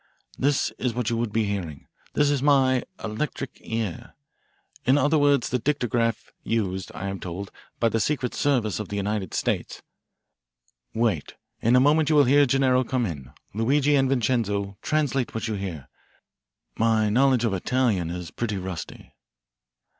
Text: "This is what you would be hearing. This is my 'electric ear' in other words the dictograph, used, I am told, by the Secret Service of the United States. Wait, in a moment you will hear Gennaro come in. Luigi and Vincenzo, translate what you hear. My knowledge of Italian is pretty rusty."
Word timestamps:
"This 0.35 0.71
is 0.79 0.95
what 0.95 1.11
you 1.11 1.17
would 1.17 1.31
be 1.31 1.43
hearing. 1.45 1.85
This 2.13 2.31
is 2.31 2.41
my 2.41 2.81
'electric 3.03 3.51
ear' 3.61 4.15
in 4.83 4.97
other 4.97 5.19
words 5.19 5.49
the 5.49 5.59
dictograph, 5.59 6.31
used, 6.43 6.91
I 6.95 7.07
am 7.07 7.19
told, 7.19 7.51
by 7.79 7.89
the 7.89 7.99
Secret 7.99 8.33
Service 8.33 8.79
of 8.79 8.89
the 8.89 8.95
United 8.95 9.35
States. 9.35 9.83
Wait, 10.95 11.35
in 11.61 11.75
a 11.75 11.79
moment 11.79 12.09
you 12.09 12.15
will 12.15 12.23
hear 12.23 12.47
Gennaro 12.47 12.83
come 12.83 13.05
in. 13.05 13.31
Luigi 13.53 13.95
and 13.95 14.09
Vincenzo, 14.09 14.75
translate 14.81 15.35
what 15.35 15.47
you 15.47 15.53
hear. 15.53 15.87
My 16.79 17.11
knowledge 17.11 17.45
of 17.45 17.53
Italian 17.53 18.09
is 18.09 18.31
pretty 18.31 18.57
rusty." 18.57 19.13